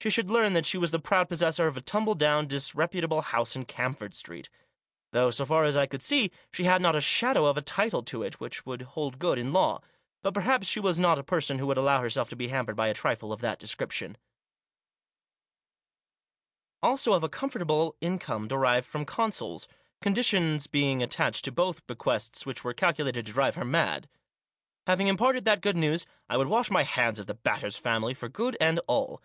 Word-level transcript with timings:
She 0.00 0.10
should 0.10 0.32
learn 0.32 0.54
that 0.54 0.66
she 0.66 0.76
was 0.76 0.90
the 0.90 0.98
proud 0.98 1.28
possessor 1.28 1.68
of 1.68 1.76
a 1.76 1.80
tumble 1.80 2.16
down, 2.16 2.48
disreputable 2.48 3.22
house 3.22 3.54
in 3.54 3.66
Camford 3.66 4.14
Street; 4.14 4.48
though, 5.12 5.30
so 5.30 5.46
far 5.46 5.62
as 5.62 5.76
I 5.76 5.86
could 5.86 6.02
see, 6.02 6.32
she 6.52 6.64
had 6.64 6.82
not 6.82 6.96
a 6.96 7.00
shadow 7.00 7.46
of 7.46 7.56
a 7.56 7.62
title 7.62 8.02
to 8.02 8.24
it 8.24 8.40
which 8.40 8.66
would 8.66 8.82
hold 8.82 9.20
good 9.20 9.38
in 9.38 9.52
law; 9.52 9.80
but 10.24 10.34
perhaps 10.34 10.66
she 10.66 10.80
was 10.80 10.98
not 10.98 11.20
a 11.20 11.22
person 11.22 11.60
who 11.60 11.68
would 11.68 11.76
allow 11.76 12.00
herself 12.00 12.28
to 12.30 12.34
be 12.34 12.48
hampered 12.48 12.74
by 12.74 12.88
a 12.88 12.94
trifle 12.94 13.32
of 13.32 13.40
that 13.42 13.60
description; 13.60 14.16
also 16.82 17.12
of 17.12 17.22
a 17.22 17.28
comfortable 17.28 17.94
income 18.00 18.48
derived 18.48 18.88
from 18.88 19.04
consols— 19.04 19.68
conditions 20.02 20.66
being 20.66 21.00
attached 21.00 21.44
to 21.44 21.52
both 21.52 21.86
bequests 21.86 22.44
which 22.44 22.64
were 22.64 22.74
calculated 22.74 23.24
to 23.24 23.32
drive 23.32 23.54
her 23.54 23.64
mad. 23.64 24.08
Having 24.88 25.06
imparted 25.06 25.44
that 25.44 25.60
good 25.60 25.76
news, 25.76 26.06
I 26.28 26.36
would 26.36 26.48
wash 26.48 26.72
my 26.72 26.82
hands 26.82 27.20
of 27.20 27.28
the 27.28 27.34
Batters' 27.34 27.76
family 27.78 28.14
for 28.14 28.28
good 28.28 28.56
and 28.60 28.80
all. 28.88 29.22